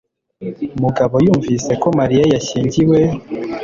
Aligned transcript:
mugabo 0.83 1.15
yumvise 1.25 1.71
ko 1.81 1.87
Mariya 1.99 2.23
yashyingiwe 2.33 2.99